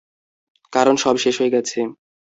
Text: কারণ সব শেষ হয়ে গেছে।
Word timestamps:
কারণ 0.73 0.95
সব 1.03 1.15
শেষ 1.17 1.35
হয়ে 1.39 1.53
গেছে। 1.55 1.79